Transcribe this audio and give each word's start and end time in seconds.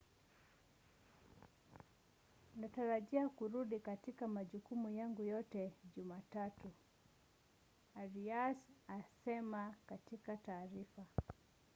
natarajia 2.55 3.29
kurudi 3.29 3.79
katika 3.79 4.27
majukumu 4.27 4.89
yangu 4.89 5.21
yote 5.21 5.73
jumatatu,” 5.95 6.71
arias 7.95 8.57
alisema 8.87 9.75
katika 9.87 10.37
taarifa 10.37 11.05